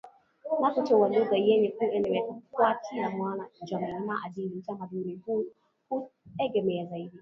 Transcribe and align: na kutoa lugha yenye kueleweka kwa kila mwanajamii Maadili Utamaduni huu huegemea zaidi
na 0.61 0.69
kutoa 0.73 1.05
lugha 1.15 1.37
yenye 1.47 1.69
kueleweka 1.75 2.33
kwa 2.53 2.69
kila 2.83 3.07
mwanajamii 3.17 4.05
Maadili 4.07 4.53
Utamaduni 4.59 5.15
huu 5.25 5.45
huegemea 5.89 6.85
zaidi 6.85 7.19